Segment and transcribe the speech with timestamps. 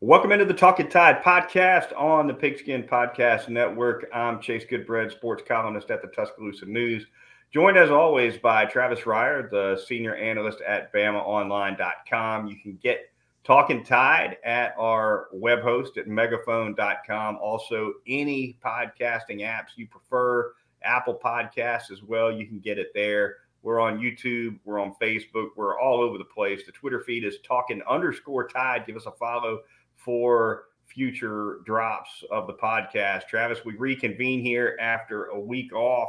[0.00, 4.08] Welcome into the Talking Tide podcast on the Pigskin Podcast Network.
[4.14, 7.04] I'm Chase Goodbread, sports columnist at the Tuscaloosa News.
[7.52, 12.46] Joined as always by Travis Reier, the senior analyst at BamaOnline.com.
[12.46, 13.10] You can get
[13.42, 17.38] Talking Tide at our web host at megaphone.com.
[17.42, 20.52] Also, any podcasting apps you prefer,
[20.84, 23.38] Apple Podcasts as well, you can get it there.
[23.62, 26.64] We're on YouTube, we're on Facebook, we're all over the place.
[26.64, 28.86] The Twitter feed is talking underscore tide.
[28.86, 29.62] Give us a follow
[30.08, 33.28] for future drops of the podcast.
[33.28, 36.08] Travis, we reconvene here after a week off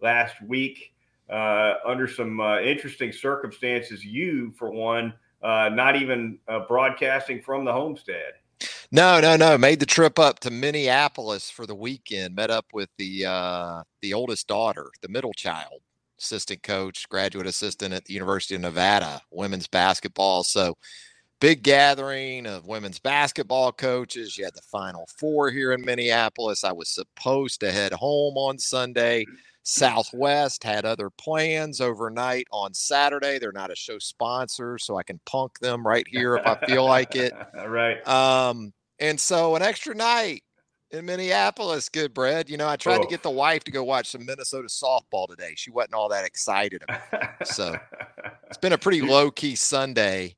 [0.00, 0.94] last week
[1.28, 4.02] uh, under some uh, interesting circumstances.
[4.02, 5.12] You, for one,
[5.42, 8.32] uh, not even uh, broadcasting from the homestead.
[8.90, 9.58] No, no, no.
[9.58, 12.34] Made the trip up to Minneapolis for the weekend.
[12.34, 15.82] Met up with the uh, the oldest daughter, the middle child,
[16.18, 20.44] assistant coach, graduate assistant at the University of Nevada, women's basketball.
[20.44, 20.78] So
[21.44, 24.38] big gathering of women's basketball coaches.
[24.38, 26.64] You had the Final Four here in Minneapolis.
[26.64, 29.26] I was supposed to head home on Sunday.
[29.62, 33.38] Southwest had other plans overnight on Saturday.
[33.38, 36.86] They're not a show sponsor, so I can punk them right here if I feel
[36.86, 37.34] like it.
[37.66, 38.08] right.
[38.08, 40.44] Um, and so an extra night
[40.92, 42.48] in Minneapolis, Goodbread.
[42.48, 43.02] You know, I tried oh.
[43.02, 45.52] to get the wife to go watch some Minnesota softball today.
[45.56, 47.48] She wasn't all that excited about it.
[47.48, 47.76] So
[48.46, 50.36] it's been a pretty low key Sunday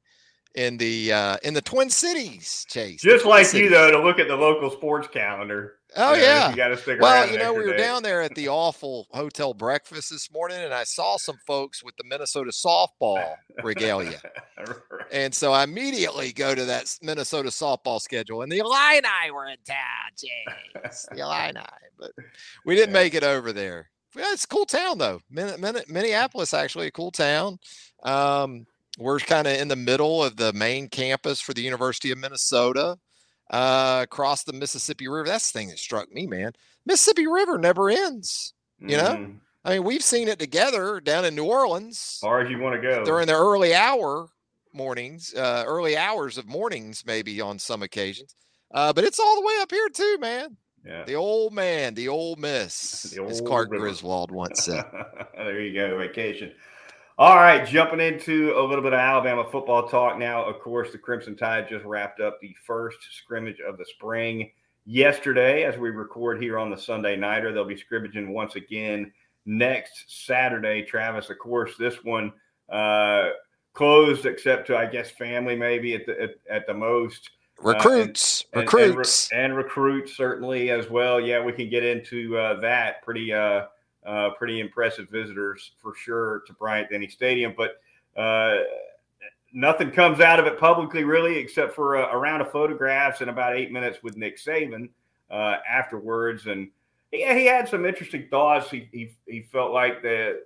[0.56, 3.00] in the uh, in the Twin Cities, Chase.
[3.00, 3.64] Just like Cities.
[3.64, 5.74] you though, to look at the local sports calendar.
[5.96, 7.76] Oh you know, yeah, you got to stick well, you know, we were day.
[7.76, 11.94] down there at the awful hotel breakfast this morning, and I saw some folks with
[11.96, 14.20] the Minnesota softball regalia,
[14.58, 14.76] right.
[15.12, 19.56] and so I immediately go to that Minnesota softball schedule, and the Illini were in
[19.66, 19.76] town,
[20.16, 21.06] Chase.
[21.12, 21.60] the Illini,
[21.98, 22.12] but
[22.64, 23.90] we didn't make it over there.
[24.14, 25.20] Yeah, it's a cool town though.
[25.30, 27.58] Minneapolis actually a cool town.
[28.02, 28.66] Um,
[28.96, 32.98] we're kind of in the middle of the main campus for the University of Minnesota,
[33.50, 35.28] uh, across the Mississippi River.
[35.28, 36.52] That's the thing that struck me, man.
[36.84, 38.54] Mississippi River never ends.
[38.78, 39.36] You know, mm.
[39.64, 42.18] I mean, we've seen it together down in New Orleans.
[42.20, 44.28] Far as you want to go during the early hour
[44.72, 48.34] mornings, uh, early hours of mornings, maybe on some occasions.
[48.72, 50.56] Uh, but it's all the way up here too, man.
[50.84, 51.04] Yeah.
[51.04, 53.84] The old man, the old miss, the old as Clark river.
[53.84, 54.84] Griswold once said.
[55.34, 56.52] there you go, vacation.
[57.18, 60.44] All right, jumping into a little bit of Alabama football talk now.
[60.44, 64.50] Of course, the Crimson Tide just wrapped up the first scrimmage of the spring
[64.84, 67.54] yesterday as we record here on the Sunday Nighter.
[67.54, 69.10] They'll be scrimmaging once again
[69.46, 70.82] next Saturday.
[70.82, 72.34] Travis, of course, this one
[72.68, 73.30] uh,
[73.72, 77.30] closed except to, I guess, family maybe at the, at, at the most.
[77.62, 81.18] Recruits, uh, and, recruits, and, and, and, recruits certainly as well.
[81.18, 83.68] Yeah, we can get into uh, that pretty uh,
[84.06, 87.80] uh, pretty impressive visitors for sure to Bryant Denny Stadium, but
[88.20, 88.58] uh,
[89.52, 93.28] nothing comes out of it publicly really, except for a, a, round of photographs and
[93.28, 94.88] about eight minutes with Nick Saban
[95.30, 96.46] uh, afterwards.
[96.46, 96.70] And
[97.12, 98.70] yeah, he had some interesting thoughts.
[98.70, 100.40] He he, he felt like the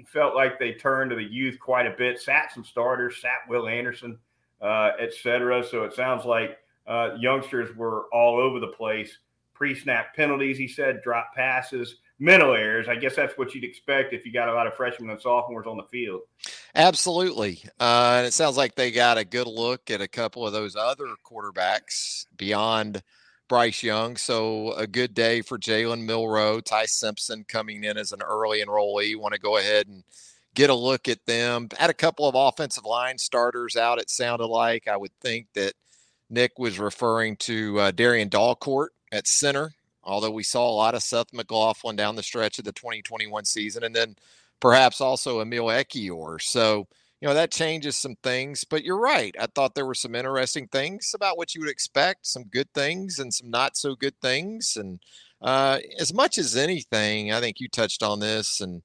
[0.00, 3.46] he felt like they turned to the youth quite a bit, sat some starters, sat
[3.48, 4.18] Will Anderson,
[4.62, 5.62] uh, etc.
[5.62, 9.18] So it sounds like uh, youngsters were all over the place.
[9.52, 12.86] Pre-snap penalties, he said, drop passes mental errors.
[12.86, 15.66] I guess that's what you'd expect if you got a lot of freshmen and sophomores
[15.66, 16.20] on the field.
[16.74, 17.62] Absolutely.
[17.80, 20.76] Uh, and it sounds like they got a good look at a couple of those
[20.76, 23.02] other quarterbacks beyond
[23.48, 24.16] Bryce Young.
[24.16, 29.08] So a good day for Jalen Milroe, Ty Simpson coming in as an early enrollee.
[29.08, 30.04] You want to go ahead and
[30.54, 31.68] get a look at them.
[31.78, 34.86] Had a couple of offensive line starters out, it sounded like.
[34.86, 35.72] I would think that
[36.28, 39.72] Nick was referring to uh, Darrian Dalcourt at center
[40.02, 43.84] although we saw a lot of Seth McLaughlin down the stretch of the 2021 season,
[43.84, 44.16] and then
[44.60, 46.40] perhaps also Emil Ekiyor.
[46.40, 46.86] So,
[47.20, 48.64] you know, that changes some things.
[48.64, 49.34] But you're right.
[49.38, 53.18] I thought there were some interesting things about what you would expect, some good things
[53.18, 54.76] and some not so good things.
[54.76, 55.00] And
[55.42, 58.82] uh, as much as anything, I think you touched on this and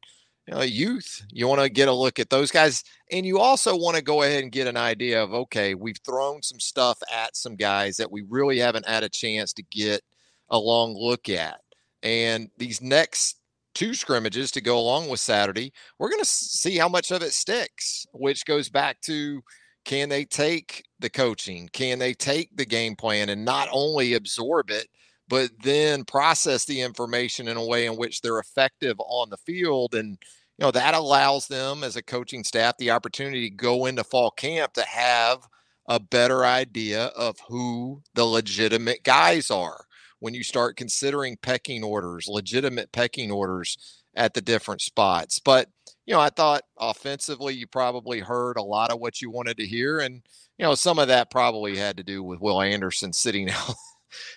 [0.48, 1.26] you know, youth.
[1.32, 4.22] You want to get a look at those guys, and you also want to go
[4.22, 8.12] ahead and get an idea of okay, we've thrown some stuff at some guys that
[8.12, 10.04] we really haven't had a chance to get
[10.50, 11.60] a long look at.
[12.04, 13.38] And these next
[13.74, 17.34] two scrimmages to go along with Saturday, we're going to see how much of it
[17.34, 19.42] sticks, which goes back to
[19.84, 21.70] can they take the coaching?
[21.72, 24.88] Can they take the game plan and not only absorb it,
[25.28, 29.94] but then process the information in a way in which they're effective on the field?
[29.94, 30.18] And,
[30.58, 34.32] you know, that allows them as a coaching staff the opportunity to go into fall
[34.32, 35.48] camp to have
[35.88, 39.86] a better idea of who the legitimate guys are
[40.26, 45.38] when you start considering pecking orders, legitimate pecking orders at the different spots.
[45.38, 45.70] But
[46.08, 49.68] you know, I thought offensively, you probably heard a lot of what you wanted to
[49.68, 50.00] hear.
[50.00, 50.24] And,
[50.58, 53.76] you know, some of that probably had to do with Will Anderson sitting out,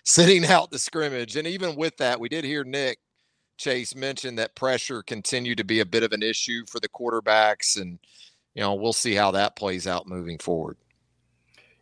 [0.04, 1.36] sitting out the scrimmage.
[1.36, 2.98] And even with that, we did hear Nick
[3.56, 7.80] Chase mention that pressure continued to be a bit of an issue for the quarterbacks.
[7.80, 7.98] And,
[8.54, 10.76] you know, we'll see how that plays out moving forward.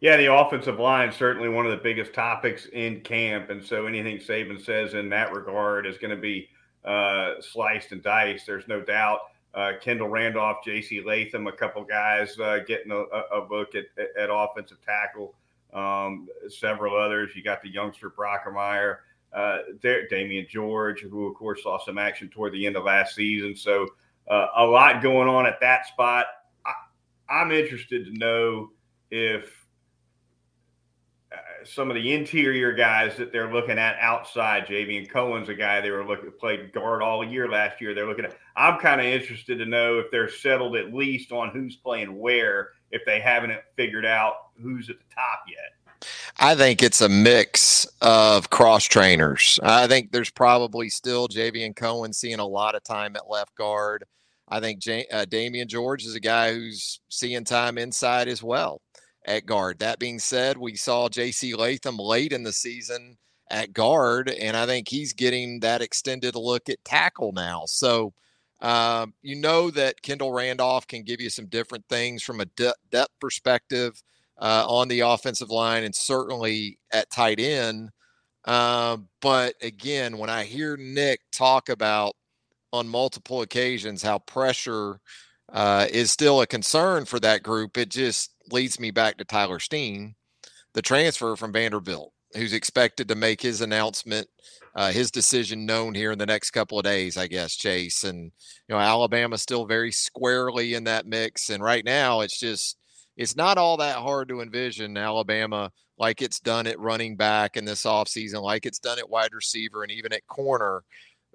[0.00, 4.18] Yeah, the offensive line certainly one of the biggest topics in camp, and so anything
[4.18, 6.48] Saban says in that regard is going to be
[6.84, 8.46] uh, sliced and diced.
[8.46, 9.20] There's no doubt.
[9.54, 11.02] Uh, Kendall Randolph, J.C.
[11.02, 13.04] Latham, a couple guys uh, getting a,
[13.34, 13.86] a, look at,
[14.18, 15.34] at offensive tackle.
[15.72, 17.30] Um, several others.
[17.34, 18.98] You got the youngster Brockermeyer,
[19.32, 23.56] uh, Damieon George, who of course saw some action toward the end of last season.
[23.56, 23.86] So
[24.28, 26.26] uh, a lot going on at that spot.
[26.66, 26.72] I,
[27.32, 28.70] I'm interested to know
[29.10, 29.65] if
[31.68, 34.66] some of the interior guys that they're looking at outside.
[34.66, 37.94] Javion Cohen's a guy they were looking played guard all year last year.
[37.94, 38.36] They're looking at.
[38.56, 42.70] I'm kind of interested to know if they're settled at least on who's playing where,
[42.90, 46.06] if they haven't figured out who's at the top yet.
[46.38, 49.58] I think it's a mix of cross trainers.
[49.62, 54.04] I think there's probably still Javion Cohen seeing a lot of time at left guard.
[54.48, 58.80] I think J- uh, Damieon George is a guy who's seeing time inside as well
[59.26, 59.80] at guard.
[59.80, 61.54] That being said, we saw J.C.
[61.54, 63.18] Latham late in the season
[63.50, 67.64] at guard, and I think he's getting that extended look at tackle now.
[67.66, 68.12] So,
[68.60, 72.74] um, you know that Kendall Randolph can give you some different things from a de-
[72.90, 74.02] depth perspective
[74.38, 77.90] uh, on the offensive line, and certainly at tight end.
[78.44, 82.14] Uh, but again, when I hear Nick talk about
[82.72, 85.00] on multiple occasions how pressure
[85.52, 89.60] uh, is still a concern for that group, it just leads me back to Tyler
[89.60, 90.14] Steen,
[90.74, 94.28] the transfer from Vanderbilt, who's expected to make his announcement,
[94.74, 98.04] uh, his decision known here in the next couple of days, I guess, Chase.
[98.04, 98.24] And,
[98.68, 101.50] you know, Alabama's still very squarely in that mix.
[101.50, 102.76] And right now, it's just,
[103.16, 107.64] it's not all that hard to envision Alabama like it's done at running back in
[107.64, 110.82] this offseason, like it's done at wide receiver and even at corner,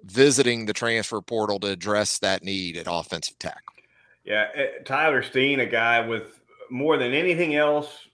[0.04, 3.81] visiting the transfer portal to address that need at offensive tackle.
[4.24, 6.40] Yeah, eh, Tyler Steen, a guy with
[6.70, 8.08] more than anything else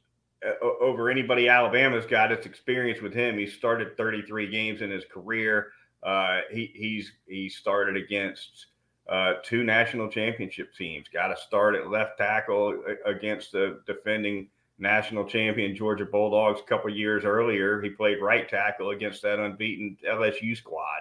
[0.44, 3.38] uh, over anybody Alabama's got its experience with him.
[3.38, 5.72] He started 33 games in his career.
[6.02, 8.66] Uh, he, he's he started against
[9.08, 11.08] uh, two national championship teams.
[11.12, 16.90] Got a start at left tackle against the defending national champion Georgia Bulldogs a couple
[16.90, 17.82] years earlier.
[17.82, 21.00] He played right tackle against that unbeaten LSU squad.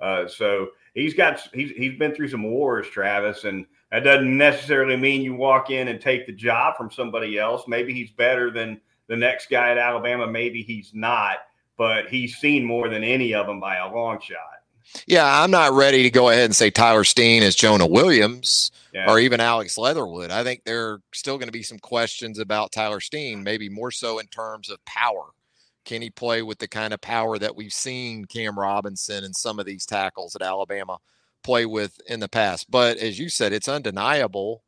[0.00, 4.96] Uh, so he's got he's he's been through some wars, Travis, and that doesn't necessarily
[4.96, 7.64] mean you walk in and take the job from somebody else.
[7.66, 10.26] Maybe he's better than the next guy at Alabama.
[10.26, 11.38] Maybe he's not,
[11.76, 14.38] but he's seen more than any of them by a long shot.
[15.06, 19.10] Yeah, I'm not ready to go ahead and say Tyler Steen is Jonah Williams yeah.
[19.10, 20.30] or even Alex Leatherwood.
[20.30, 23.90] I think there are still going to be some questions about Tyler Steen, maybe more
[23.90, 25.26] so in terms of power.
[25.84, 29.58] Can he play with the kind of power that we've seen Cam Robinson and some
[29.58, 30.98] of these tackles at Alabama
[31.42, 32.70] play with in the past.
[32.70, 34.62] But as you said, it's undeniable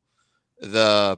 [0.60, 1.16] the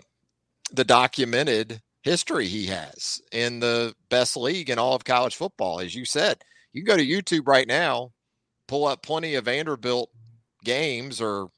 [0.72, 5.81] the documented history he has in the best league in all of college football.
[5.81, 8.12] As you said, you can go to YouTube right now,
[8.66, 10.10] pull up plenty of Vanderbilt
[10.64, 11.49] games or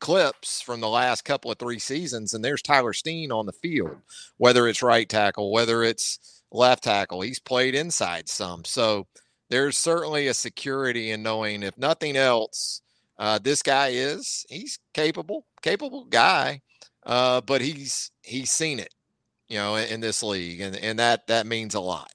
[0.00, 3.96] clips from the last couple of three seasons, and there's Tyler Steen on the field,
[4.38, 7.20] whether it's right tackle, whether it's left tackle.
[7.20, 8.64] He's played inside some.
[8.64, 9.06] So
[9.50, 12.82] there's certainly a security in knowing, if nothing else,
[13.20, 16.62] uh, this guy is he's capable, capable guy,
[17.04, 18.94] uh, but he's he's seen it,
[19.46, 22.10] you know, in, in, this league, and and that that means a lot.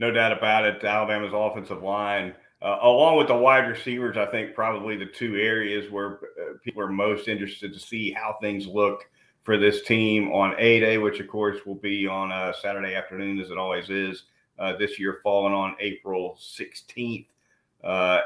[0.00, 0.82] No doubt about it.
[0.82, 5.88] Alabama's offensive line, uh, along with the wide receivers, I think probably the two areas
[5.92, 9.08] where uh, people are most interested to see how things look
[9.44, 12.96] for this team on A Day, which of course will be on a uh, Saturday
[12.96, 14.24] afternoon, as it always is.
[14.58, 17.26] Uh, this year, falling on April 16th.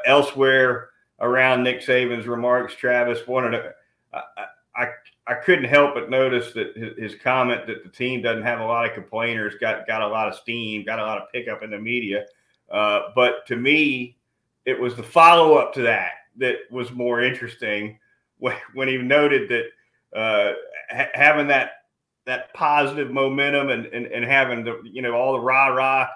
[0.06, 0.88] elsewhere
[1.20, 3.72] around Nick Saban's remarks, Travis wanted to.
[4.12, 4.44] I,
[4.76, 4.88] I,
[5.26, 8.64] I couldn't help but notice that his, his, comment that the team doesn't have a
[8.64, 11.70] lot of complainers got got a lot of steam, got a lot of pickup in
[11.70, 12.26] the media.
[12.70, 14.16] Uh, but to me,
[14.64, 17.98] it was the follow up to that that was more interesting
[18.38, 20.52] when, when he noted that uh,
[20.90, 21.70] ha- having that
[22.26, 26.06] that positive momentum and, and, and having the you know all the rah rah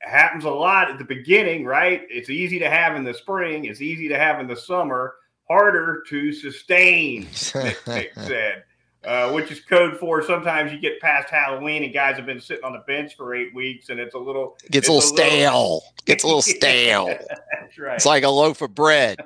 [0.00, 2.02] happens a lot at the beginning, right?
[2.10, 5.14] It's easy to have in the spring, it's easy to have in the summer,
[5.48, 7.22] harder to sustain,
[7.86, 8.64] Nick, said.
[9.04, 12.64] Uh, which is code for sometimes you get past Halloween and guys have been sitting
[12.64, 15.74] on the bench for eight weeks and it's a little gets a little stale.
[15.74, 15.82] Little...
[16.06, 17.06] Gets a little stale.
[17.08, 17.96] That's right.
[17.96, 19.18] It's like a loaf of bread,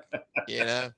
[0.48, 0.90] you know.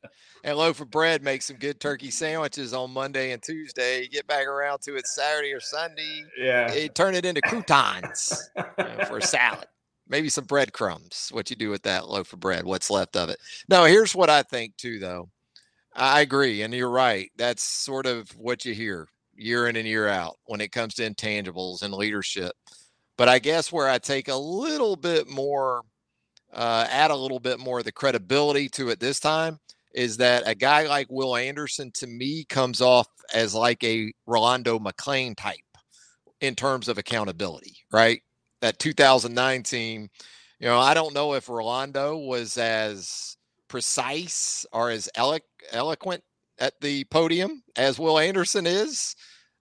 [0.45, 4.03] And loaf of bread, make some good turkey sandwiches on Monday and Tuesday.
[4.03, 6.25] You get back around to it Saturday or Sunday.
[6.39, 6.73] Yeah.
[6.73, 9.67] You turn it into croutons you know, for a salad.
[10.09, 11.29] Maybe some breadcrumbs.
[11.33, 13.39] What you do with that loaf of bread, what's left of it.
[13.69, 15.29] No, here's what I think too, though.
[15.95, 16.63] I agree.
[16.63, 17.31] And you're right.
[17.37, 21.09] That's sort of what you hear year in and year out when it comes to
[21.09, 22.53] intangibles and leadership.
[23.17, 25.83] But I guess where I take a little bit more,
[26.53, 29.59] uh, add a little bit more of the credibility to it this time
[29.95, 34.79] is that a guy like Will Anderson to me comes off as like a Rolando
[34.79, 35.59] McClain type
[36.41, 38.23] in terms of accountability, right?
[38.61, 40.09] That 2009 team,
[40.59, 43.37] you know, I don't know if Rolando was as
[43.69, 45.39] precise or as elo-
[45.73, 46.23] eloquent
[46.59, 49.17] at the podium as Will Anderson is,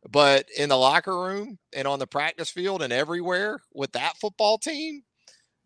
[0.10, 4.58] but in the locker room and on the practice field and everywhere with that football
[4.58, 5.04] team,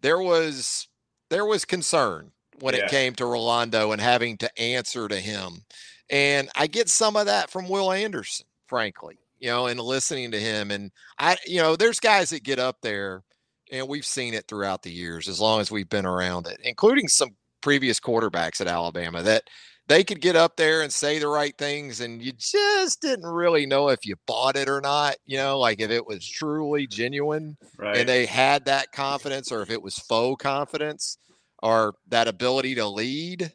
[0.02, 0.88] there was
[1.30, 2.33] there was concern
[2.64, 2.86] when yeah.
[2.86, 5.66] it came to Rolando and having to answer to him.
[6.10, 10.40] And I get some of that from Will Anderson, frankly, you know, and listening to
[10.40, 10.72] him.
[10.72, 10.90] And
[11.20, 13.22] I, you know, there's guys that get up there
[13.70, 17.10] and we've seen it throughout the years as long as we've been around it, including
[17.10, 19.44] some previous quarterbacks at Alabama that
[19.88, 23.66] they could get up there and say the right things and you just didn't really
[23.66, 27.58] know if you bought it or not you know like if it was truly genuine
[27.78, 27.98] right.
[27.98, 31.18] and they had that confidence or if it was faux confidence
[31.64, 33.52] or that ability to lead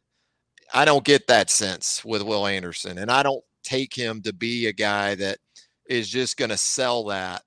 [0.74, 4.66] i don't get that sense with will anderson and i don't take him to be
[4.66, 5.38] a guy that
[5.88, 7.42] is just going to sell that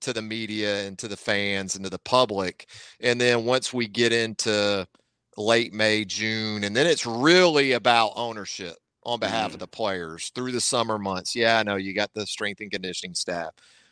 [0.00, 2.68] to the media and to the fans and to the public
[3.00, 4.86] and then once we get into
[5.36, 9.54] late May, June, and then it's really about ownership on behalf mm.
[9.54, 11.34] of the players through the summer months.
[11.34, 13.50] Yeah, I know you got the strength and conditioning staff,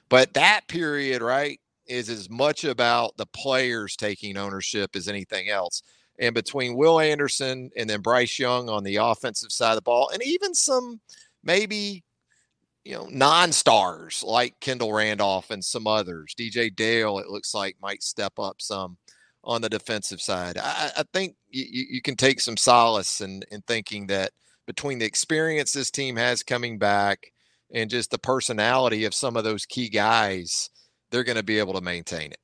[0.09, 5.83] but that period, right, is as much about the players taking ownership as anything else.
[6.19, 10.11] And between Will Anderson and then Bryce Young on the offensive side of the ball,
[10.13, 11.01] and even some
[11.43, 12.05] maybe
[12.85, 18.03] you know non-stars like Kendall Randolph and some others, DJ Dale, it looks like might
[18.03, 18.99] step up some
[19.45, 20.59] on the defensive side.
[20.59, 24.31] I, I think you, you, can take some solace in, in thinking that
[24.67, 27.33] between the experience this team has coming back
[27.73, 30.71] and just the personality of some of those key guys,
[31.11, 32.39] they're going to be able to maintain it.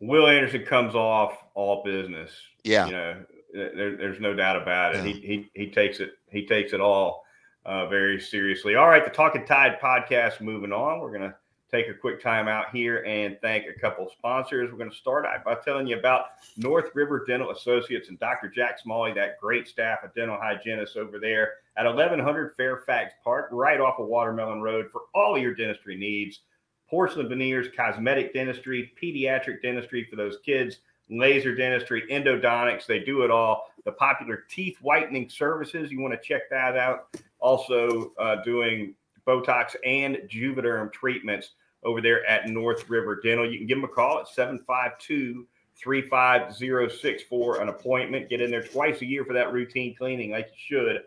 [0.00, 2.30] Will Anderson comes off all business.
[2.66, 5.04] Yeah, you know, there, there's no doubt about it.
[5.04, 5.12] Yeah.
[5.12, 7.24] He, he he takes it he takes it all
[7.64, 8.74] uh, very seriously.
[8.76, 11.00] All right, the Talking Tide podcast moving on.
[11.00, 11.34] We're gonna
[11.70, 14.70] take a quick time out here and thank a couple sponsors.
[14.70, 18.48] We're going to start out by telling you about North River Dental Associates and Dr.
[18.48, 23.80] Jack Smalley, that great staff of dental hygienists over there at 1100 Fairfax Park, right
[23.80, 26.40] off of Watermelon Road for all your dentistry needs.
[26.88, 30.78] Porcelain veneers, cosmetic dentistry, pediatric dentistry for those kids,
[31.10, 32.86] laser dentistry, endodontics.
[32.86, 33.72] They do it all.
[33.84, 37.16] The popular teeth whitening services, you want to check that out.
[37.38, 38.94] Also, uh, doing
[39.26, 41.50] Botox and Juvederm treatments
[41.84, 43.50] over there at North River Dental.
[43.50, 45.46] You can give them a call at 752
[45.76, 48.28] 350 for an appointment.
[48.28, 51.02] Get in there twice a year for that routine cleaning, like you should.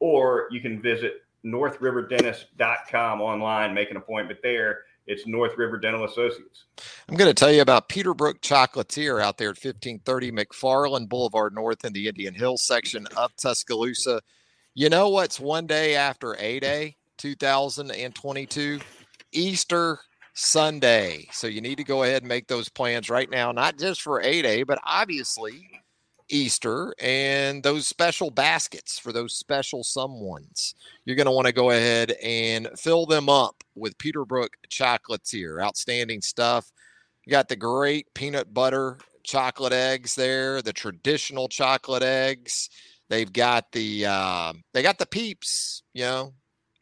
[0.00, 4.80] Or you can visit northriverdentist.com online, make an appointment there.
[5.06, 6.64] It's North River Dental Associates.
[7.08, 11.84] I'm going to tell you about Peterbrook Chocolatier out there at 1530 McFarland Boulevard North
[11.84, 14.20] in the Indian Hills section of Tuscaloosa.
[14.74, 16.96] You know what's one day after A Day?
[17.18, 18.80] 2022,
[19.32, 20.00] Easter
[20.34, 21.28] Sunday.
[21.32, 24.20] So you need to go ahead and make those plans right now, not just for
[24.20, 25.82] A Day, but obviously
[26.28, 30.74] Easter and those special baskets for those special someones.
[31.04, 35.60] You're going to want to go ahead and fill them up with Peterbrook chocolates here.
[35.60, 36.70] Outstanding stuff.
[37.24, 42.70] You got the great peanut butter chocolate eggs there, the traditional chocolate eggs.
[43.08, 46.34] They've got the uh, they got the peeps, you know,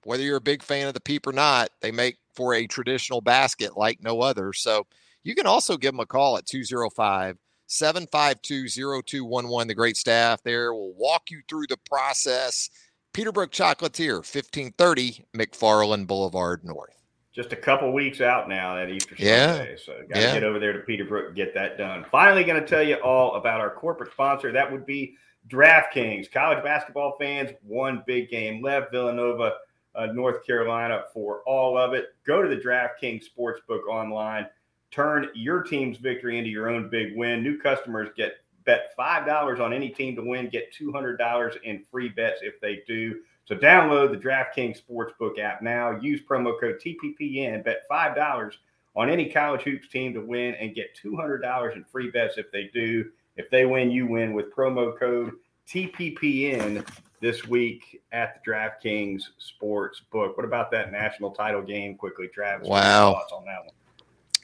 [0.04, 3.20] whether you're a big fan of the peep or not, they make for a traditional
[3.20, 4.52] basket like no other.
[4.52, 4.86] So
[5.22, 9.68] you can also give them a call at 205 752 0211.
[9.68, 12.70] The great staff there will walk you through the process.
[13.12, 17.00] Peterbrook Chocolatier, 1530 McFarland Boulevard North.
[17.32, 19.56] Just a couple weeks out now at Easter yeah.
[19.56, 19.76] Sunday.
[19.76, 20.34] So got to yeah.
[20.34, 22.04] get over there to Peterbrook and get that done.
[22.10, 24.52] Finally, going to tell you all about our corporate sponsor.
[24.52, 25.16] That would be
[25.48, 26.30] DraftKings.
[26.30, 28.92] College basketball fans, one big game left.
[28.92, 29.54] Villanova
[29.94, 32.14] uh, North Carolina for all of it.
[32.26, 34.46] Go to the DraftKings Sportsbook online.
[34.94, 37.42] Turn your team's victory into your own big win.
[37.42, 38.34] New customers get
[38.64, 43.20] bet $5 on any team to win, get $200 in free bets if they do.
[43.44, 45.98] So download the DraftKings Sportsbook app now.
[45.98, 47.64] Use promo code TPPN.
[47.64, 48.52] Bet $5
[48.94, 52.70] on any college hoops team to win and get $200 in free bets if they
[52.72, 53.10] do.
[53.36, 55.32] If they win, you win with promo code
[55.68, 56.86] TPPN
[57.20, 60.36] this week at the DraftKings Sports Book.
[60.36, 61.96] What about that national title game?
[61.96, 62.68] Quickly, Travis.
[62.68, 63.14] Wow.
[63.14, 63.74] Thoughts on that one?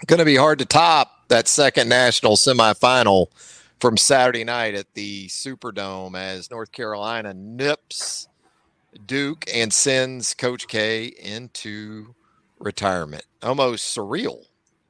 [0.07, 3.27] Going to be hard to top that second national semifinal
[3.81, 8.27] from Saturday night at the Superdome as North Carolina nips
[9.07, 12.15] Duke and sends Coach K into
[12.59, 13.25] retirement.
[13.43, 14.47] Almost surreal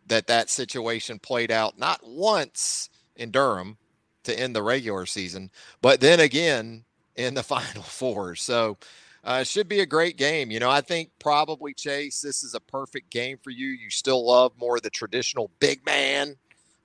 [0.06, 3.76] that that situation played out not once in Durham
[4.24, 5.50] to end the regular season,
[5.82, 6.84] but then again
[7.16, 8.36] in the Final Four.
[8.36, 8.78] So
[9.24, 10.50] uh, it should be a great game.
[10.50, 13.68] You know, I think probably Chase, this is a perfect game for you.
[13.68, 16.36] You still love more the traditional big man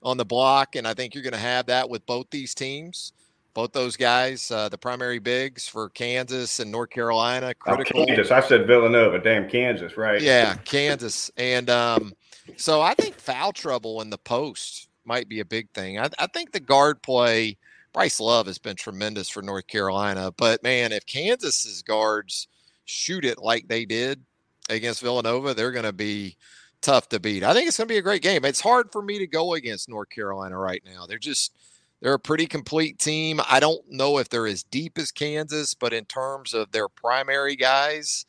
[0.03, 3.13] on the block, and I think you're going to have that with both these teams.
[3.53, 8.01] Both those guys, uh, the primary bigs for Kansas and North Carolina, critical.
[8.01, 8.29] Oh, Kansas.
[8.29, 9.17] I said Villanova.
[9.17, 10.21] Damn Kansas, right?
[10.21, 11.31] Yeah, Kansas.
[11.37, 12.11] And um,
[12.57, 15.97] so I think foul trouble in the post might be a big thing.
[15.97, 17.57] I, I think the guard play,
[17.95, 20.29] Bryce Love has been tremendous for North Carolina.
[20.35, 22.49] But man, if Kansas's guards
[22.83, 24.21] shoot it like they did
[24.69, 26.35] against Villanova, they're going to be
[26.81, 27.41] tough to beat.
[27.41, 28.43] I think it's going to be a great game.
[28.43, 31.05] It's hard for me to go against North Carolina right now.
[31.05, 31.53] They're just
[32.01, 33.39] they're a pretty complete team.
[33.49, 37.55] I don't know if they're as deep as Kansas, but in terms of their primary
[37.55, 38.25] guys,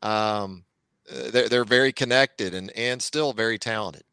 [0.00, 0.62] um,
[1.10, 4.04] uh, they're they're very connected and and still very talented.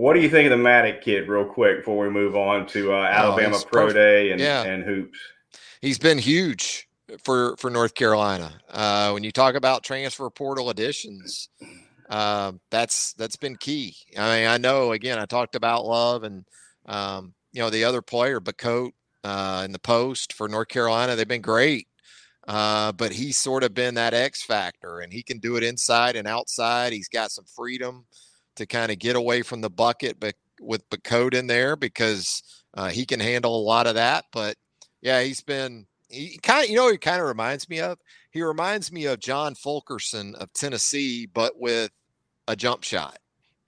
[0.00, 2.90] What do you think of the Maddox kid, real quick, before we move on to
[2.90, 3.96] uh, Oh, Alabama he's Pro perfect.
[3.96, 4.62] Day and, Yeah.
[4.62, 5.18] and hoops?
[5.82, 6.88] He's been huge
[7.22, 8.50] for for North Carolina.
[8.70, 11.50] Uh, when you talk about transfer portal additions,
[12.08, 13.94] uh, that's that's been key.
[14.16, 16.46] I mean, I know again, I talked about Love and
[16.86, 18.92] um, you know the other player, Bacot,
[19.22, 21.14] uh, in the post for North Carolina.
[21.14, 21.88] They've been great,
[22.48, 26.16] uh, but he's sort of been that X factor, and he can do it inside
[26.16, 26.94] and outside.
[26.94, 28.06] He's got some freedom
[28.56, 32.42] to kind of get away from the bucket, but with Bacot in there because
[32.74, 34.26] uh, he can handle a lot of that.
[34.32, 34.56] But
[35.00, 37.98] yeah, he's been he kind of you know he kind of reminds me of.
[38.32, 41.90] He reminds me of John Fulkerson of Tennessee, but with
[42.48, 43.18] a jump shot,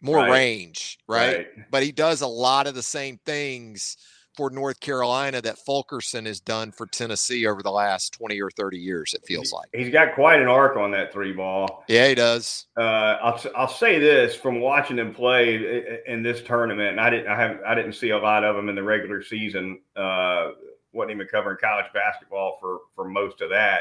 [0.03, 0.31] more Right.
[0.31, 1.47] range, right?
[1.71, 3.97] But he does a lot of the same things
[4.35, 8.79] for North Carolina that Fulkerson has done for Tennessee over the last 20 or 30
[8.79, 9.69] years, it feels like.
[9.75, 11.85] He's got quite an arc on that three ball.
[11.89, 12.67] Yeah, he does.
[12.77, 12.83] Uh,
[13.23, 17.37] I'll I'll say this from watching him play in this tournament, and I didn't I
[17.37, 19.81] haven't I didn't see a lot of him in the regular season.
[19.97, 20.53] Uh,
[20.93, 23.81] wasn't even covering college basketball for for most of that,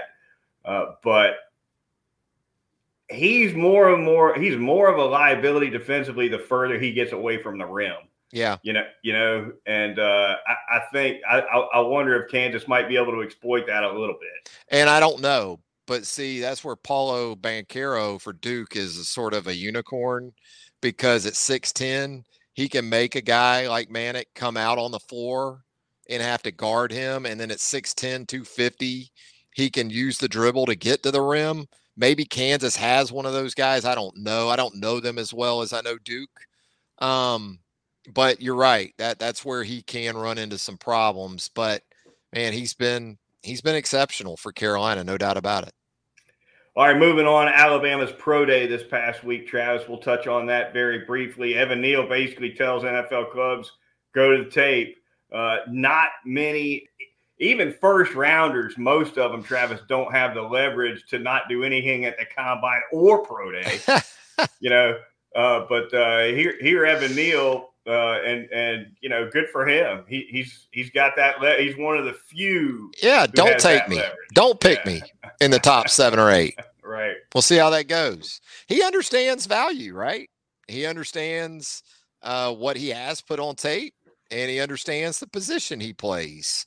[0.65, 1.35] uh, but
[3.09, 7.41] he's more and more he's more of a liability defensively the further he gets away
[7.41, 7.95] from the rim.
[8.31, 8.57] Yeah.
[8.63, 12.87] You know, you know, and uh, I, I think I, I wonder if Kansas might
[12.87, 14.51] be able to exploit that a little bit.
[14.69, 19.33] And I don't know, but see, that's where Paolo Banchero for Duke is a sort
[19.33, 20.31] of a unicorn
[20.81, 25.63] because at 6'10, he can make a guy like Manek come out on the floor
[26.09, 27.25] and have to guard him.
[27.25, 29.11] And then at 6'10, 250,
[29.55, 31.67] he can use the dribble to get to the rim.
[31.97, 33.85] Maybe Kansas has one of those guys.
[33.85, 34.49] I don't know.
[34.49, 36.29] I don't know them as well as I know Duke.
[36.99, 37.59] Um,
[38.13, 38.93] but you're right.
[38.97, 41.49] That that's where he can run into some problems.
[41.53, 41.83] But
[42.33, 45.73] man, he's been he's been exceptional for Carolina, no doubt about it.
[46.73, 47.49] All right, moving on.
[47.49, 49.89] Alabama's pro day this past week, Travis.
[49.89, 51.55] We'll touch on that very briefly.
[51.55, 53.69] Evan Neal basically tells NFL clubs
[54.13, 54.97] go to the tape.
[55.33, 56.87] Uh, not many,
[57.39, 62.05] even first rounders, most of them, Travis, don't have the leverage to not do anything
[62.05, 63.79] at the combine or pro day.
[64.61, 64.97] you know,
[65.35, 70.03] uh, but uh, here, here, Evan Neal, uh, and and you know, good for him.
[70.07, 71.41] He, he's he's got that.
[71.41, 72.91] Le- he's one of the few.
[73.01, 73.97] yeah, don't take me.
[73.97, 74.17] leverage.
[74.33, 74.91] Don't pick Yeah.
[74.93, 75.01] me
[75.41, 76.55] in the top seven or eight.
[76.83, 77.15] Right.
[77.33, 78.41] We'll see how that goes.
[78.67, 80.29] He understands value, right?
[80.67, 81.83] He understands
[82.21, 83.93] uh, what he has put on tape,
[84.29, 86.65] and he understands the position he plays.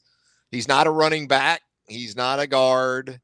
[0.50, 1.60] He's not a running back.
[1.88, 3.20] He's not a guard.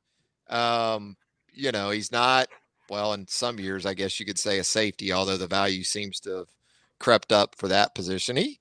[0.50, 1.16] Um,
[1.54, 2.48] you know, he's not.
[2.90, 6.20] Well, in some years, I guess you could say a safety, although the value seems
[6.20, 6.48] to have
[7.00, 8.36] crept up for that position.
[8.36, 8.60] He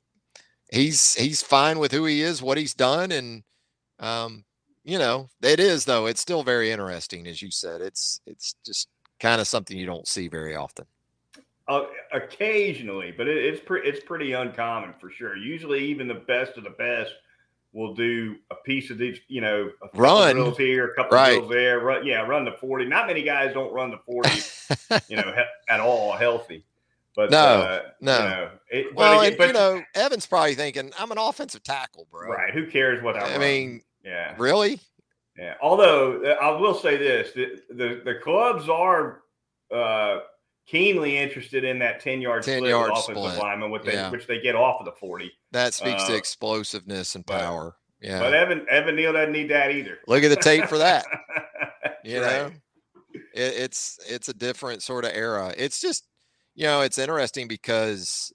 [0.72, 3.44] he's he's fine with who he is, what he's done, and
[4.00, 4.46] um,
[4.84, 6.08] you know, it is though.
[6.08, 7.82] It's still very interesting, as you said.
[7.82, 8.88] It's it's just
[9.20, 10.86] kind of something you don't see very often.
[11.68, 15.36] Uh, occasionally, but it, it's pretty it's pretty uncommon for sure.
[15.36, 17.12] Usually, even the best of the best
[17.72, 20.34] will do a piece of these, you know, a Run.
[20.36, 21.36] drills here, a couple Right.
[21.36, 21.80] drills there.
[21.82, 22.86] Run, yeah, run the forty.
[22.86, 24.42] Not many guys don't run the forty,
[25.10, 26.64] you know, he- at all healthy.
[27.20, 28.14] But No, uh, no.
[28.18, 31.64] You know, it, Well, again- and but- you know, Evan's probably thinking, "I'm an offensive
[31.64, 32.54] tackle, bro." right?
[32.54, 33.40] Who cares what I, I run?
[33.42, 34.80] mean, yeah, really?
[35.38, 35.56] Yeah.
[35.62, 39.22] Although uh, I will say this, the the, the clubs are
[39.74, 40.20] uh,
[40.66, 43.38] keenly interested in that ten yard 10 split yard offensive split.
[43.38, 44.12] linemen, which they Yeah.
[44.12, 45.32] which they get off of the forty.
[45.52, 47.76] That speaks to Uh, explosiveness and but- power.
[48.02, 48.20] Yeah.
[48.20, 49.98] But Evan Evan Neal doesn't need that either.
[50.08, 51.06] Look at the tape for that.
[52.06, 52.32] you right.
[52.32, 52.52] know,
[53.34, 55.54] it, it's it's a different sort of era.
[55.58, 56.06] It's just
[56.60, 58.34] you know it's interesting because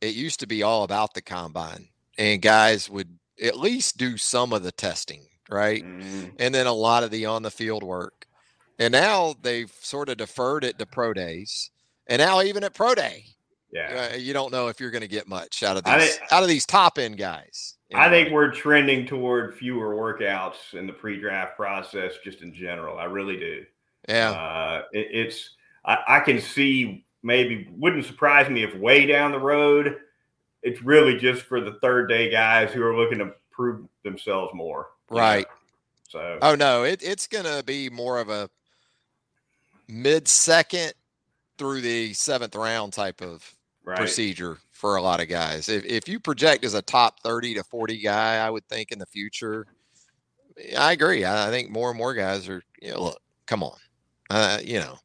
[0.00, 4.52] it used to be all about the combine, and guys would at least do some
[4.52, 6.30] of the testing, right, mm.
[6.38, 8.28] and then a lot of the on the field work.
[8.78, 11.72] And now they've sort of deferred it to pro days,
[12.06, 13.24] and now even at pro day,
[13.72, 16.32] yeah, uh, you don't know if you're going to get much out of these think,
[16.32, 17.74] out of these top end guys.
[17.92, 22.96] I think we're trending toward fewer workouts in the pre-draft process, just in general.
[22.96, 23.64] I really do.
[24.08, 25.50] Yeah, uh, it, it's
[25.84, 29.98] I, I, can see maybe wouldn't surprise me if way down the road,
[30.62, 34.88] it's really just for the third day guys who are looking to prove themselves more.
[35.10, 35.46] Right.
[36.08, 36.38] So.
[36.40, 38.48] Oh no, it, it's going to be more of a
[39.88, 40.92] mid second
[41.58, 43.52] through the seventh round type of
[43.84, 43.98] right.
[43.98, 45.68] procedure for a lot of guys.
[45.68, 49.00] If, if you project as a top 30 to 40 guy, I would think in
[49.00, 49.66] the future,
[50.78, 51.24] I agree.
[51.24, 53.76] I, I think more and more guys are, you know, look, come on.
[54.30, 54.98] Uh, you know,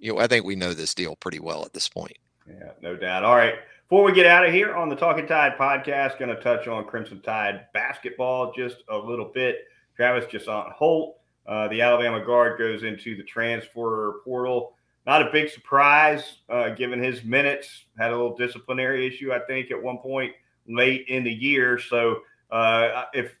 [0.00, 2.16] you know, I think we know this deal pretty well at this point.
[2.48, 3.24] Yeah, no doubt.
[3.24, 3.54] All right.
[3.88, 6.84] Before we get out of here on the Talking Tide podcast, going to touch on
[6.84, 9.64] Crimson Tide basketball just a little bit.
[9.96, 14.74] Travis Jusaun Holt, uh, the Alabama guard, goes into the transfer portal
[15.06, 17.86] not a big surprise uh, given his minutes.
[17.98, 20.32] Had a little disciplinary issue, I think, at one point
[20.68, 21.78] late in the year.
[21.78, 23.32] So uh, if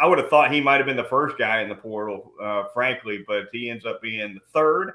[0.00, 2.64] I would have thought he might have been the first guy in the portal, uh,
[2.74, 4.94] frankly, but he ends up being the third.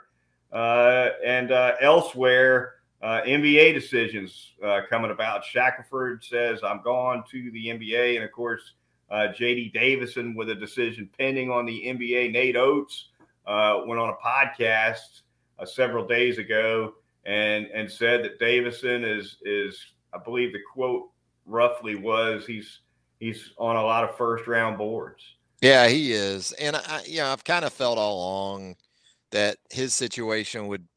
[0.53, 4.53] Uh, and uh, elsewhere, uh, NBA decisions
[4.89, 5.43] coming about.
[5.43, 8.15] Shackelford says, I'm gone to the NBA.
[8.15, 8.73] And of course,
[9.11, 12.31] JD Davison with a decision pending on the NBA.
[12.31, 13.09] Nate Oats
[13.45, 15.21] went on a podcast
[15.65, 16.93] several days ago
[17.25, 19.79] and and said that Davison is is
[20.13, 21.09] I believe the quote
[21.45, 22.79] roughly was he's
[23.19, 25.23] he's on a lot of first round boards.
[25.61, 28.75] Yeah, he is, and I you know I've kind of felt all along
[29.33, 30.87] that his situation would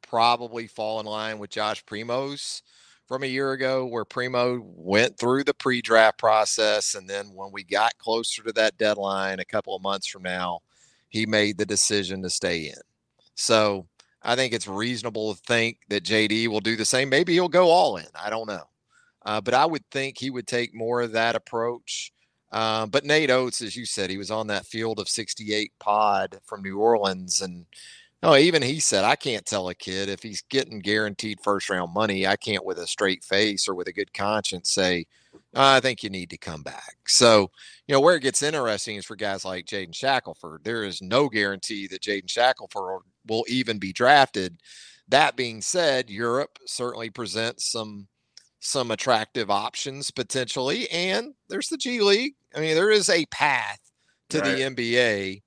[0.00, 2.62] probably fall in line with Josh Primo's
[3.06, 7.64] from a year ago, where Primo went through the pre-draft process, and then when we
[7.64, 10.60] got closer to that deadline, a couple of months from now,
[11.08, 12.80] he made the decision to stay in.
[13.34, 13.88] So
[14.22, 17.08] I think it's reasonable to think that JD will do the same.
[17.08, 18.06] Maybe he'll go all in.
[18.14, 18.64] I don't know.
[19.26, 22.12] Uh, but I would think he would take more of that approach.
[22.52, 26.38] Uh, but Nate Oats, as you said, he was on that field of 68 pod
[26.44, 27.40] from New Orleans.
[27.40, 27.66] And
[28.22, 31.92] no, even he said, I can't tell a kid if he's getting guaranteed first round
[31.92, 35.06] money, I can't with a straight face or with a good conscience say,
[35.54, 36.96] I think you need to come back.
[37.06, 37.50] So,
[37.86, 40.62] you know, where it gets interesting is for guys like Jaden Shackelford.
[40.64, 44.58] There is no guarantee that Jaden Shackelford will even be drafted.
[45.08, 48.08] That being said, Europe certainly presents some
[48.64, 52.34] some attractive options potentially, and there's the G League.
[52.54, 53.80] I mean, there is a path
[54.30, 54.56] to right.
[54.56, 55.42] the NBA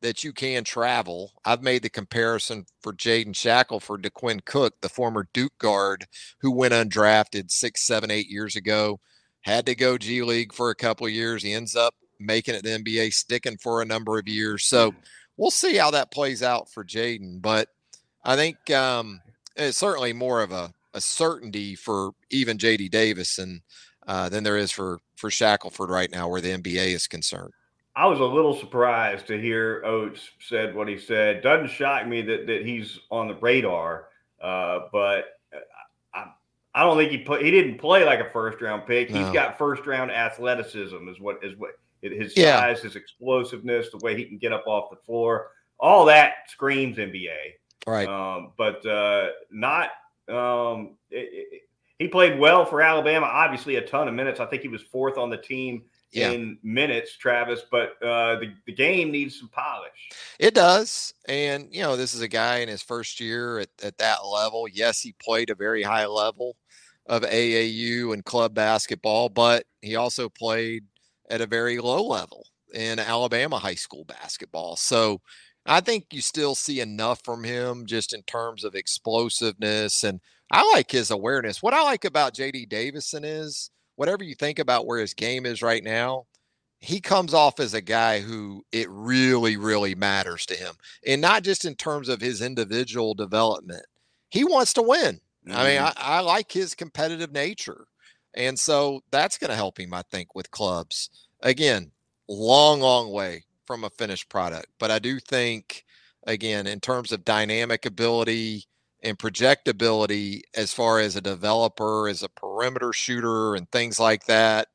[0.00, 1.32] that you can travel.
[1.44, 6.06] I've made the comparison for Jaden Shackelford to Quinn Cook, the former Duke guard
[6.40, 9.00] who went undrafted six, seven, eight years ago
[9.42, 11.42] had to go G League for a couple of years.
[11.42, 14.64] He ends up making it the NBA, sticking for a number of years.
[14.64, 14.94] So
[15.36, 17.42] we'll see how that plays out for Jaden.
[17.42, 17.68] But
[18.24, 19.20] I think um,
[19.56, 23.62] it's certainly more of a, a certainty for even JD Davison
[24.06, 27.52] uh, than there is for for Shackelford right now, where the NBA is concerned.
[27.94, 31.42] I was a little surprised to hear Oats said what he said.
[31.42, 34.06] Doesn't shock me that that he's on the radar,
[34.40, 35.24] uh, but
[36.14, 36.26] I
[36.74, 39.10] I don't think he play, he didn't play like a first round pick.
[39.10, 39.22] No.
[39.22, 42.58] He's got first round athleticism, is what is what his yeah.
[42.58, 46.96] size, his explosiveness, the way he can get up off the floor, all that screams
[46.96, 47.28] NBA.
[47.86, 48.08] Right.
[48.08, 49.90] Um, but uh, not.
[50.28, 51.62] Um, it, it,
[51.98, 53.26] he played well for Alabama.
[53.26, 54.40] Obviously, a ton of minutes.
[54.40, 56.30] I think he was fourth on the team yeah.
[56.30, 57.62] in minutes, Travis.
[57.70, 60.10] But uh, the the game needs some polish.
[60.38, 63.98] It does, and you know, this is a guy in his first year at, at
[63.98, 64.66] that level.
[64.68, 66.56] Yes, he played a very high level
[67.06, 70.84] of AAU and club basketball, but he also played
[71.30, 74.76] at a very low level in Alabama high school basketball.
[74.76, 75.20] So
[75.64, 80.02] I think you still see enough from him just in terms of explosiveness.
[80.02, 80.20] And
[80.50, 81.62] I like his awareness.
[81.62, 85.62] What I like about JD Davison is whatever you think about where his game is
[85.62, 86.26] right now,
[86.80, 90.74] he comes off as a guy who it really, really matters to him.
[91.06, 93.86] And not just in terms of his individual development,
[94.30, 95.20] he wants to win.
[95.46, 95.52] Mm-hmm.
[95.52, 95.98] I mean, mm-hmm.
[95.98, 97.86] I, I like his competitive nature.
[98.34, 101.08] And so that's going to help him, I think, with clubs.
[101.40, 101.92] Again,
[102.28, 104.68] long, long way from a finished product.
[104.78, 105.84] But I do think,
[106.26, 108.64] again, in terms of dynamic ability
[109.02, 114.68] and projectability, as far as a developer, as a perimeter shooter, and things like that,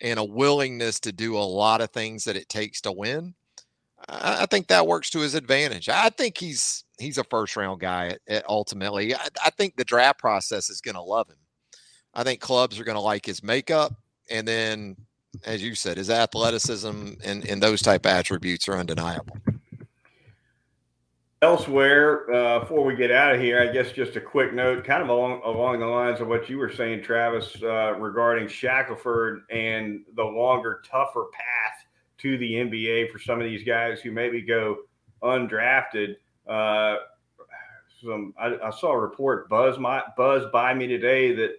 [0.00, 3.34] and a willingness to do a lot of things that it takes to win.
[4.08, 5.88] I, I think that works to his advantage.
[5.88, 9.14] I think he's he's a first round guy at, at ultimately.
[9.14, 11.36] I, I think the draft process is going to love him.
[12.14, 13.92] I think clubs are going to like his makeup,
[14.30, 14.96] and then,
[15.44, 19.36] as you said, his athleticism and, and those type attributes are undeniable.
[21.42, 25.02] Elsewhere, uh, before we get out of here, I guess just a quick note, kind
[25.02, 30.00] of along along the lines of what you were saying, Travis, uh, regarding Shackelford and
[30.16, 31.84] the longer, tougher path
[32.18, 34.78] to the NBA for some of these guys who maybe go
[35.22, 36.14] undrafted.
[36.48, 36.96] Uh,
[38.02, 41.50] some I, I, saw a report buzz my buzz by me today that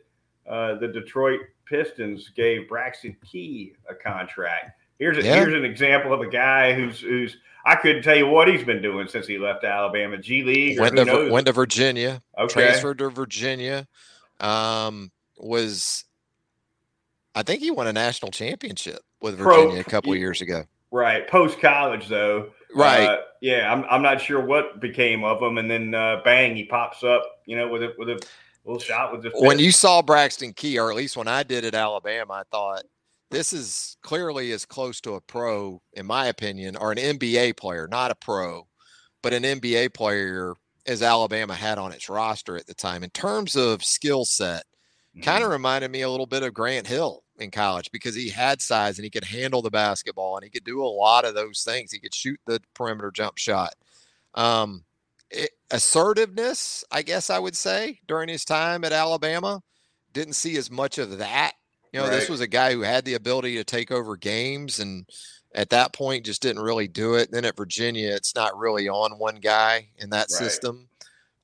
[0.50, 4.80] uh, the Detroit Pistons gave Braxton Key a contract.
[5.00, 5.36] Here's a, yeah.
[5.36, 8.82] here's an example of a guy who's who's I couldn't tell you what he's been
[8.82, 10.18] doing since he left Alabama.
[10.18, 10.80] G League.
[10.80, 12.22] Went, to, went to Virginia.
[12.38, 12.54] Okay.
[12.54, 13.88] Transferred to Virginia.
[14.40, 16.06] Um, was
[17.34, 20.64] I think he won a national championship with Virginia Pro, a couple years ago.
[20.92, 21.28] Right.
[21.28, 22.52] Post college though.
[22.74, 23.06] Right.
[23.06, 23.72] Uh, yeah.
[23.72, 25.58] I'm, I'm not sure what became of him.
[25.58, 28.26] And then uh, bang, he pops up, you know, with a with a
[28.66, 31.76] little shot with When you saw Braxton Key, or at least when I did at
[31.76, 32.84] Alabama, I thought
[33.32, 37.88] this is clearly as close to a pro, in my opinion, or an NBA player,
[37.90, 38.68] not a pro,
[39.22, 43.04] but an NBA player as Alabama had on its roster at the time.
[43.04, 44.64] In terms of skill set,
[45.16, 45.22] mm-hmm.
[45.22, 48.62] kind of reminded me a little bit of Grant Hill in college because he had
[48.62, 51.64] size and he could handle the basketball and he could do a lot of those
[51.64, 51.92] things.
[51.92, 53.74] He could shoot the perimeter jump shot.
[54.36, 54.84] Um,
[55.72, 59.62] assertiveness, I guess I would say, during his time at Alabama.
[60.14, 61.54] Didn't see as much of that
[61.96, 62.20] you know, right.
[62.20, 65.06] this was a guy who had the ability to take over games and
[65.54, 67.32] at that point just didn't really do it.
[67.32, 70.30] Then at Virginia, it's not really on one guy in that right.
[70.30, 70.90] system.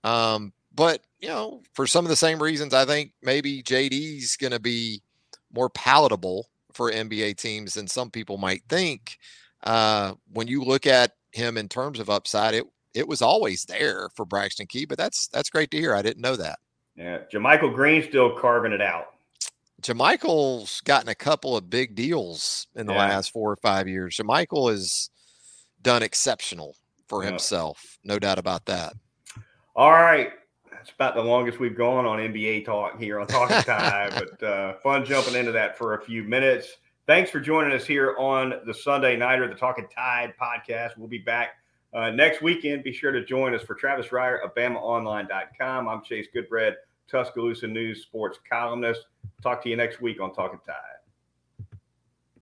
[0.04, 4.52] Um, but you know, for some of the same reasons, I think maybe JD's going
[4.52, 5.02] to be
[5.54, 9.20] more palatable for NBA teams than some people might think.
[9.64, 14.10] Uh, when you look at him in terms of upside, it it was always there
[14.16, 15.96] for Braxton Key, but that's that's great to hear.
[15.96, 16.60] I didn't know that.
[16.96, 19.14] Yeah, JaMychal Green still carving it out.
[19.82, 23.00] JaMychal's gotten a couple of big deals in the yeah.
[23.00, 24.18] last four or five years.
[24.18, 25.10] JaMychal has
[25.82, 26.76] done exceptional
[27.08, 27.30] for yeah.
[27.30, 28.94] himself, no doubt about that.
[29.76, 30.32] All right.
[30.72, 34.74] That's about the longest we've gone on NBA talk here on Talking Tide, but uh,
[34.84, 36.68] fun jumping into that for a few minutes.
[37.08, 40.98] Thanks for joining us here on the Sunday Nighter, the Talking Tide podcast.
[40.98, 41.61] We'll be back
[41.94, 42.84] uh, next weekend.
[42.84, 45.88] Be sure to join us for Travis Reier of BamaOnline.com.
[45.88, 46.76] I'm Chase Goodbread,
[47.10, 49.02] Tuscaloosa News sports columnist.
[49.42, 51.01] Talk to you next week on Talking Tide.